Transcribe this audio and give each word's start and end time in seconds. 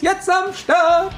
jetzt 0.00 0.28
am 0.30 0.52
Start. 0.54 1.14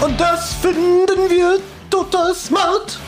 Und 0.00 0.20
das 0.20 0.54
finden 0.54 1.30
wir 1.30 1.58
total 1.90 2.34
smart. 2.34 2.98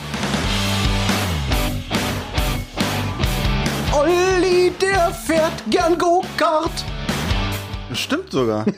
Olli, 3.91 4.71
der 4.81 5.11
fährt 5.11 5.63
gern 5.69 5.97
Go-Kart. 5.97 6.71
Stimmt 7.93 8.31
sogar. 8.31 8.65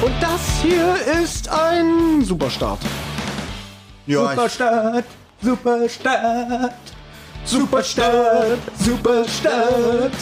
Und 0.00 0.14
das 0.20 0.40
hier 0.62 0.94
ist 1.22 1.48
ein 1.48 2.22
Superstart. 2.22 2.80
Ja, 4.06 4.24
ich, 4.24 4.30
Superstadt, 4.30 5.04
Superstadt, 5.42 6.74
Superstadt, 7.44 8.58
Superstadt. 8.78 10.12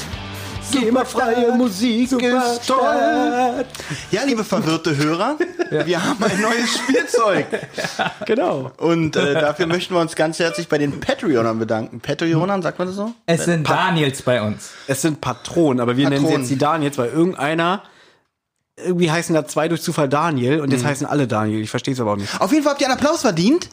GEMA-freie 0.73 1.53
Musik 1.53 2.13
ist 2.13 2.67
toll. 2.67 3.65
ja, 4.11 4.23
liebe 4.25 4.45
verwirrte 4.45 4.97
Hörer, 4.97 5.37
wir 5.71 6.05
haben 6.05 6.23
ein 6.23 6.41
neues 6.41 6.77
Spielzeug. 6.77 7.47
Genau. 8.27 8.73
Und 8.79 9.17
äh, 9.17 9.35
dafür 9.35 9.67
möchten 9.67 9.95
wir 9.95 10.01
uns 10.01 10.15
ganz 10.17 10.39
herzlich 10.39 10.69
bei 10.69 10.79
den 10.79 11.01
Patreonern 11.01 11.59
bedanken. 11.59 12.01
Patreonern, 12.01 12.61
sagt 12.63 12.79
man 12.79 12.89
das 12.89 12.97
so? 12.97 13.13
Es 13.27 13.45
sind 13.45 13.69
Daniels 13.69 14.23
bei 14.23 14.43
uns. 14.43 14.71
Es 14.87 15.03
sind 15.03 15.21
Patronen, 15.21 15.81
aber 15.81 15.97
wir 15.97 16.05
nennen 16.09 16.17
sie 16.19 16.25
Patronen. 16.25 16.43
jetzt 16.43 16.51
die 16.51 16.59
Daniels, 16.59 16.99
weil 16.99 17.09
irgendeiner, 17.11 17.83
irgendwie 18.77 19.11
heißen 19.11 19.35
da 19.35 19.47
zwei 19.47 19.69
durch 19.69 19.83
Zufall 19.83 20.09
Daniel 20.09 20.61
und 20.61 20.73
jetzt 20.73 20.83
Mhm. 20.83 20.89
heißen 20.89 21.07
alle 21.07 21.27
Daniel. 21.29 21.61
Ich 21.61 21.71
verstehe 21.71 21.95
es 21.95 22.01
aber 22.01 22.13
auch 22.13 22.17
nicht. 22.17 22.41
Auf 22.41 22.51
jeden 22.53 22.65
Fall 22.65 22.73
habt 22.73 22.81
ihr 22.83 22.89
einen 22.89 22.97
Applaus 22.99 23.21
verdient. 23.23 23.69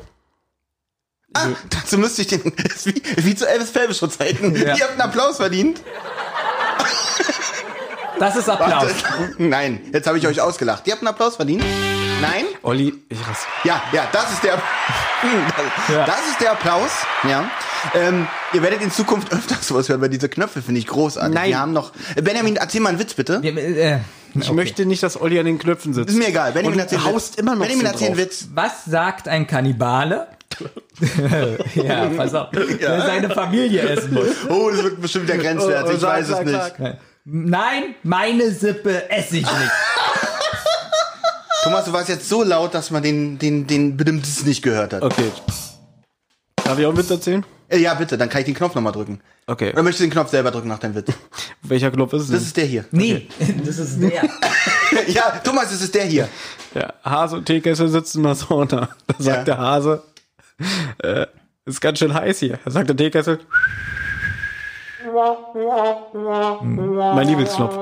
Ah, 1.33 1.47
dazu 1.69 1.97
müsste 1.97 2.21
ich 2.21 2.27
den, 2.27 2.43
wie, 2.83 3.01
wie 3.17 3.35
zu 3.35 3.47
Elvis 3.49 3.71
Pelvis 3.71 3.99
Zeiten. 3.99 4.55
Ja. 4.55 4.75
Ihr 4.75 4.83
habt 4.83 4.91
einen 4.91 5.01
Applaus 5.01 5.37
verdient. 5.37 5.81
Das 8.19 8.35
ist 8.35 8.47
Applaus. 8.47 8.91
Nein, 9.39 9.81
jetzt 9.91 10.07
habe 10.07 10.17
ich 10.17 10.25
euch 10.27 10.39
ausgelacht. 10.39 10.85
Ihr 10.85 10.93
habt 10.93 11.01
einen 11.01 11.09
Applaus 11.09 11.35
verdient? 11.35 11.63
Nein? 12.21 12.45
Olli, 12.61 12.93
ich 13.09 13.19
rass. 13.27 13.39
Ja, 13.63 13.81
ja, 13.91 14.07
das 14.11 14.31
ist 14.33 14.43
der, 14.43 14.53
Ja. 15.89 16.05
das 16.05 16.19
ist 16.31 16.39
der 16.39 16.51
Applaus. 16.51 16.91
Ja. 17.27 17.49
Ähm, 17.95 18.27
ihr 18.53 18.61
werdet 18.61 18.81
in 18.81 18.91
Zukunft 18.91 19.33
öfter 19.33 19.55
sowas 19.59 19.89
hören, 19.89 19.99
weil 19.99 20.09
diese 20.09 20.29
Knöpfe 20.29 20.61
finde 20.61 20.79
ich 20.79 20.87
großartig. 20.87 21.33
Nein. 21.33 21.49
Wir 21.49 21.59
haben 21.59 21.73
noch, 21.73 21.91
Äh, 22.15 22.21
Benjamin, 22.21 22.55
erzähl 22.55 22.81
mal 22.81 22.89
einen 22.89 22.99
Witz 22.99 23.15
bitte. 23.15 23.41
Wir, 23.41 23.57
äh, 23.57 23.99
Ich 24.35 24.51
möchte 24.51 24.85
nicht, 24.85 25.03
dass 25.03 25.19
Olli 25.19 25.37
an 25.39 25.45
den 25.45 25.57
Knöpfen 25.59 25.93
sitzt. 25.93 26.09
Ist 26.11 26.17
mir 26.17 26.27
egal. 26.29 26.53
Benjamin 26.53 26.79
erzähl 26.79 27.03
haust 27.03 27.33
Witz. 27.33 27.39
immer 27.41 27.55
noch 27.55 27.61
Benjamin 27.65 27.87
erzähl 27.87 28.07
einen. 28.09 28.17
Witz. 28.17 28.45
was 28.53 28.85
sagt 28.85 29.27
ein 29.27 29.47
Kannibale? 29.47 30.27
ja, 31.75 32.05
pass 32.15 32.33
auf. 32.35 32.49
Der 32.51 33.01
seine 33.01 33.29
Familie 33.29 33.81
essen 33.81 34.13
muss. 34.13 34.27
Oh, 34.49 34.69
das 34.69 34.83
wird 34.83 35.01
bestimmt 35.01 35.29
der 35.29 35.37
Grenzwert. 35.37 35.85
Oh, 35.85 35.89
oh, 35.91 35.95
ich 35.95 36.01
weiß 36.01 36.29
es 36.29 36.39
nicht. 36.45 36.97
Nein, 37.25 37.95
meine 38.03 38.51
Sippe 38.51 39.09
esse 39.09 39.37
ich 39.37 39.43
nicht. 39.43 39.53
Thomas, 41.63 41.85
du 41.85 41.93
warst 41.93 42.09
jetzt 42.09 42.27
so 42.27 42.43
laut, 42.43 42.73
dass 42.73 42.91
man 42.91 43.01
den, 43.03 43.39
den, 43.39 43.65
den 43.67 43.95
Bedimms 43.95 44.43
nicht 44.45 44.61
gehört 44.61 44.93
hat. 44.93 45.01
Okay. 45.01 45.31
Darf 46.63 46.77
ich 46.77 46.85
auch 46.85 46.89
einen 46.89 46.97
Witz 46.97 47.09
erzählen? 47.09 47.45
Äh, 47.69 47.77
Ja, 47.79 47.93
bitte, 47.93 48.17
dann 48.17 48.29
kann 48.29 48.41
ich 48.41 48.45
den 48.45 48.53
Knopf 48.55 48.75
nochmal 48.75 48.91
drücken. 48.91 49.21
Okay. 49.47 49.71
Oder 49.71 49.83
möchtest 49.83 50.01
du 50.01 50.03
den 50.05 50.11
Knopf 50.11 50.29
selber 50.29 50.51
drücken 50.51 50.67
nach 50.67 50.79
deinem 50.79 50.95
Witz? 50.95 51.07
Welcher 51.63 51.89
Knopf 51.91 52.11
ist 52.13 52.23
es 52.23 52.27
denn? 52.27 52.35
Das 52.35 52.43
ist 52.43 52.57
der 52.57 52.65
hier. 52.65 52.85
Nee, 52.91 53.27
das 53.65 53.77
ist 53.77 54.01
der. 54.01 54.23
ja, 55.07 55.39
Thomas, 55.43 55.69
das 55.71 55.81
ist 55.81 55.95
der 55.95 56.05
hier. 56.05 56.27
Ja, 56.75 56.93
Hase 57.03 57.37
und 57.37 57.45
Teekessel 57.45 57.87
sitzen 57.87 58.19
in 58.19 58.23
der 58.25 58.35
Sauna. 58.35 58.89
Da 59.07 59.15
sagt 59.17 59.37
Ja. 59.37 59.43
der 59.43 59.57
Hase, 59.57 60.03
äh, 61.03 61.25
ist 61.65 61.81
ganz 61.81 61.99
schön 61.99 62.13
heiß 62.13 62.39
hier. 62.39 62.59
Da 62.65 62.71
sagt 62.71 62.89
der 62.89 62.97
Teekessel, 62.97 63.39
mein 67.15 67.27
Lieblingsknopf. 67.27 67.77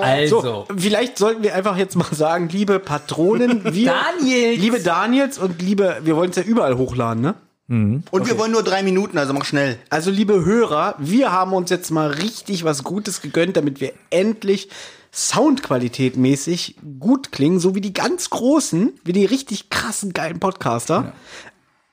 Also, 0.00 0.40
So, 0.40 0.66
vielleicht 0.76 1.16
sollten 1.18 1.42
wir 1.42 1.54
einfach 1.54 1.76
jetzt 1.76 1.96
mal 1.96 2.06
sagen, 2.12 2.48
liebe 2.50 2.78
Patronen, 2.78 3.62
wir, 3.74 3.92
Daniels. 3.92 4.58
liebe 4.58 4.80
Daniels 4.80 5.38
und 5.38 5.62
liebe, 5.62 5.98
wir 6.02 6.16
wollen 6.16 6.30
es 6.30 6.36
ja 6.36 6.42
überall 6.42 6.76
hochladen, 6.76 7.22
ne? 7.22 7.34
Und 7.68 8.28
wir 8.28 8.38
wollen 8.38 8.52
nur 8.52 8.62
drei 8.62 8.84
Minuten, 8.84 9.18
also 9.18 9.32
mach 9.32 9.44
schnell. 9.44 9.76
Also 9.90 10.12
liebe 10.12 10.44
Hörer, 10.44 10.94
wir 10.98 11.32
haben 11.32 11.52
uns 11.52 11.68
jetzt 11.70 11.90
mal 11.90 12.08
richtig 12.10 12.62
was 12.62 12.84
Gutes 12.84 13.22
gegönnt, 13.22 13.56
damit 13.56 13.80
wir 13.80 13.92
endlich 14.10 14.68
Soundqualität 15.12 16.16
mäßig 16.16 16.76
gut 17.00 17.32
klingen, 17.32 17.58
so 17.58 17.74
wie 17.74 17.80
die 17.80 17.92
ganz 17.92 18.30
großen, 18.30 18.92
wie 19.02 19.12
die 19.12 19.24
richtig 19.24 19.68
krassen 19.70 20.12
geilen 20.12 20.38
Podcaster. 20.38 21.12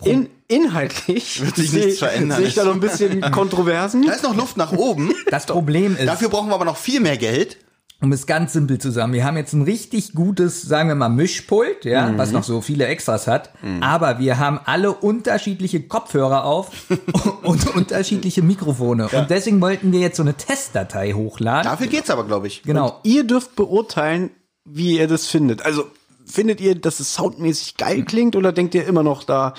In, 0.05 0.29
inhaltlich 0.47 1.41
Wird 1.45 1.55
sich 1.55 1.73
nichts 1.73 1.99
verändern. 1.99 2.37
sehe 2.39 2.47
ich 2.47 2.55
da 2.55 2.63
noch 2.65 2.73
ein 2.73 2.79
bisschen 2.79 3.21
Kontroversen. 3.31 4.05
Da 4.05 4.13
ist 4.13 4.23
noch 4.23 4.35
Luft 4.35 4.57
nach 4.57 4.71
oben. 4.73 5.13
das 5.29 5.45
Problem 5.45 5.95
ist, 5.97 6.07
Dafür 6.07 6.29
brauchen 6.29 6.49
wir 6.49 6.55
aber 6.55 6.65
noch 6.65 6.77
viel 6.77 6.99
mehr 6.99 7.17
Geld. 7.17 7.57
um 8.01 8.11
es 8.11 8.27
ganz 8.27 8.51
simpel 8.53 8.79
zu 8.79 8.91
sagen, 8.91 9.13
wir 9.13 9.23
haben 9.23 9.37
jetzt 9.37 9.53
ein 9.53 9.61
richtig 9.61 10.13
gutes, 10.13 10.61
sagen 10.61 10.89
wir 10.89 10.95
mal, 10.95 11.07
Mischpult, 11.09 11.85
ja, 11.85 12.11
was 12.17 12.31
noch 12.33 12.43
so 12.43 12.59
viele 12.59 12.85
Extras 12.87 13.27
hat, 13.27 13.51
aber 13.79 14.19
wir 14.19 14.37
haben 14.39 14.59
alle 14.65 14.91
unterschiedliche 14.91 15.81
Kopfhörer 15.83 16.43
auf 16.43 16.67
und 17.43 17.73
unterschiedliche 17.75 18.41
Mikrofone. 18.41 19.07
Und 19.07 19.29
deswegen 19.29 19.61
wollten 19.61 19.93
wir 19.93 20.01
jetzt 20.01 20.17
so 20.17 20.23
eine 20.23 20.33
Testdatei 20.33 21.13
hochladen. 21.13 21.63
Dafür 21.71 21.87
geht's 21.87 22.09
aber, 22.09 22.25
glaube 22.25 22.47
ich. 22.47 22.63
Genau. 22.63 22.99
Ihr 23.03 23.23
dürft 23.23 23.55
beurteilen, 23.55 24.31
wie 24.65 24.97
ihr 24.97 25.07
das 25.07 25.27
findet. 25.27 25.65
Also 25.65 25.85
findet 26.33 26.59
ihr, 26.59 26.73
dass 26.73 26.99
es 26.99 27.13
soundmäßig 27.13 27.77
geil 27.77 28.03
klingt 28.03 28.35
oder 28.35 28.51
denkt 28.51 28.73
ihr 28.73 28.87
immer 28.87 29.03
noch, 29.03 29.23
da, 29.23 29.53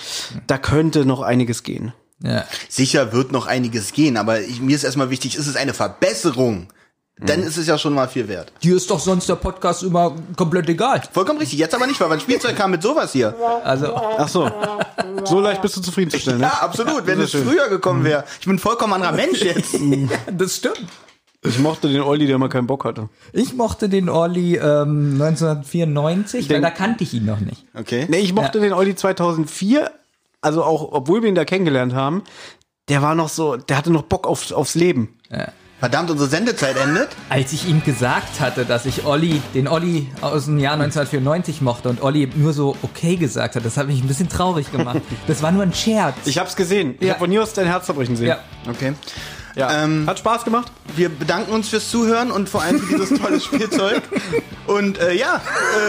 da 0.48 0.58
könnte 0.58 1.06
noch 1.06 1.22
einiges 1.22 1.62
gehen? 1.62 1.92
Ja. 2.20 2.44
Sicher 2.68 3.12
wird 3.12 3.30
noch 3.30 3.46
einiges 3.46 3.92
gehen, 3.92 4.16
aber 4.16 4.40
ich, 4.40 4.60
mir 4.60 4.74
ist 4.74 4.82
erstmal 4.82 5.10
wichtig, 5.10 5.36
ist 5.36 5.46
es 5.46 5.56
eine 5.56 5.74
Verbesserung? 5.74 6.68
Dann 7.16 7.44
ist 7.44 7.56
es 7.56 7.68
ja 7.68 7.78
schon 7.78 7.94
mal 7.94 8.08
viel 8.08 8.26
wert. 8.26 8.50
Dir 8.64 8.74
ist 8.74 8.90
doch 8.90 8.98
sonst 8.98 9.28
der 9.28 9.36
Podcast 9.36 9.84
immer 9.84 10.16
komplett 10.36 10.68
egal. 10.68 11.00
Vollkommen 11.12 11.38
richtig. 11.38 11.60
Jetzt 11.60 11.72
aber 11.72 11.86
nicht, 11.86 12.00
weil 12.00 12.08
mein 12.08 12.18
Spielzeug 12.18 12.56
kam 12.56 12.72
mit 12.72 12.82
sowas 12.82 13.12
hier. 13.12 13.36
Also, 13.62 13.94
Ach 13.94 14.26
so. 14.26 14.50
So 15.24 15.38
leicht 15.38 15.62
bist 15.62 15.76
du 15.76 15.80
zufriedenzustellen, 15.80 16.40
ne? 16.40 16.46
Ja, 16.46 16.62
absolut. 16.62 17.06
Wenn 17.06 17.20
es 17.20 17.30
schön. 17.30 17.46
früher 17.46 17.68
gekommen 17.68 18.02
wäre. 18.02 18.24
Ich 18.40 18.46
bin 18.46 18.56
ein 18.56 18.58
vollkommen 18.58 18.94
anderer 18.94 19.12
Mensch 19.12 19.42
jetzt. 19.42 19.76
das 20.32 20.56
stimmt. 20.56 20.86
Ich 21.46 21.58
mochte 21.58 21.88
den 21.88 22.00
Olli, 22.00 22.26
der 22.26 22.36
immer 22.36 22.48
keinen 22.48 22.66
Bock 22.66 22.84
hatte. 22.84 23.08
Ich 23.32 23.54
mochte 23.54 23.88
den 23.88 24.08
Orly 24.08 24.56
ähm, 24.56 25.20
1994, 25.20 26.48
weil 26.48 26.56
Den- 26.56 26.62
da 26.62 26.70
kannte 26.70 27.04
ich 27.04 27.14
ihn 27.14 27.24
noch 27.26 27.40
nicht. 27.40 27.64
Okay. 27.74 28.06
Nee, 28.08 28.18
ich 28.18 28.32
mochte 28.32 28.60
den 28.60 28.72
Olli 28.72 28.94
2004, 28.94 29.90
also 30.40 30.64
auch, 30.64 30.92
obwohl 30.92 31.22
wir 31.22 31.28
ihn 31.28 31.34
da 31.34 31.44
kennengelernt 31.44 31.94
haben, 31.94 32.22
der 32.88 33.02
war 33.02 33.14
noch 33.14 33.28
so, 33.28 33.56
der 33.56 33.76
hatte 33.76 33.90
noch 33.92 34.02
Bock 34.02 34.26
auf, 34.26 34.52
aufs 34.52 34.74
Leben. 34.74 35.16
Verdammt, 35.80 36.10
unsere 36.10 36.30
Sendezeit 36.30 36.76
endet. 36.78 37.08
Als 37.28 37.52
ich 37.52 37.68
ihm 37.68 37.82
gesagt 37.82 38.40
hatte, 38.40 38.64
dass 38.64 38.86
ich 38.86 39.04
Olli, 39.04 39.42
den 39.54 39.68
Olli 39.68 40.06
aus 40.22 40.46
dem 40.46 40.58
Jahr 40.58 40.74
1994 40.74 41.60
mochte 41.60 41.90
und 41.90 42.02
Olli 42.02 42.30
nur 42.36 42.54
so 42.54 42.74
okay 42.82 43.16
gesagt 43.16 43.56
hat, 43.56 43.64
das 43.66 43.76
hat 43.76 43.86
mich 43.88 44.00
ein 44.02 44.08
bisschen 44.08 44.28
traurig 44.30 44.70
gemacht. 44.72 45.02
Das 45.26 45.42
war 45.42 45.52
nur 45.52 45.62
ein 45.62 45.74
Scherz. 45.74 46.14
Ich 46.26 46.38
hab's 46.38 46.56
gesehen. 46.56 46.94
Ich 47.00 47.06
Ja. 47.08 47.14
hab 47.14 47.18
von 47.20 47.30
hier 47.30 47.42
aus 47.42 47.52
dein 47.52 47.66
Herz 47.66 47.84
zerbrechen 47.86 48.16
sehen. 48.16 48.28
ja. 48.28 48.38
Okay. 48.68 48.94
Ja. 49.56 49.84
Ähm, 49.84 50.04
Hat 50.06 50.18
Spaß 50.18 50.44
gemacht? 50.44 50.72
Wir 50.96 51.08
bedanken 51.08 51.52
uns 51.52 51.68
fürs 51.68 51.88
Zuhören 51.90 52.30
und 52.32 52.48
vor 52.48 52.62
allem 52.62 52.80
für 52.80 52.96
dieses 52.98 53.18
tolle 53.20 53.40
Spielzeug. 53.40 54.02
Und 54.66 54.98
äh, 54.98 55.12
ja, 55.14 55.40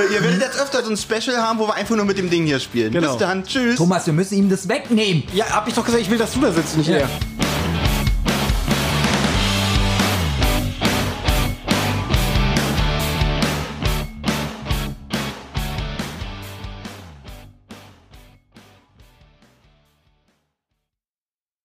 äh, 0.09 0.13
ihr 0.13 0.21
werdet 0.23 0.41
jetzt 0.41 0.61
öfter 0.61 0.83
so 0.83 0.91
ein 0.91 0.97
Special 0.97 1.37
haben, 1.37 1.57
wo 1.59 1.67
wir 1.67 1.73
einfach 1.73 1.95
nur 1.95 2.05
mit 2.05 2.17
dem 2.17 2.29
Ding 2.29 2.45
hier 2.45 2.59
spielen. 2.59 2.91
Genau. 2.91 3.11
Bis 3.11 3.19
dann. 3.19 3.43
Tschüss. 3.45 3.77
Thomas, 3.77 4.05
wir 4.05 4.13
müssen 4.13 4.35
ihm 4.37 4.49
das 4.49 4.67
wegnehmen. 4.67 5.23
Ja, 5.33 5.45
hab 5.49 5.67
ich 5.67 5.73
doch 5.73 5.85
gesagt, 5.85 6.01
ich 6.03 6.09
will, 6.09 6.17
dass 6.17 6.33
du 6.33 6.41
da 6.41 6.51
sitzt, 6.51 6.77
nicht 6.77 6.89
Ja. 6.89 6.97
er. 6.97 7.09